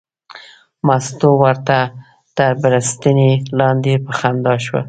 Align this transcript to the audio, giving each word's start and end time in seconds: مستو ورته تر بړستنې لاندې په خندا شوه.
مستو 0.87 1.29
ورته 1.41 1.77
تر 2.37 2.51
بړستنې 2.61 3.31
لاندې 3.59 3.93
په 4.05 4.11
خندا 4.19 4.55
شوه. 4.65 4.79